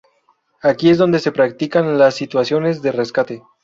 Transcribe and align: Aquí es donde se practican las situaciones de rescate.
Aquí 0.63 0.89
es 0.89 0.97
donde 0.97 1.19
se 1.19 1.31
practican 1.31 1.99
las 1.99 2.15
situaciones 2.15 2.81
de 2.81 2.91
rescate. 2.91 3.43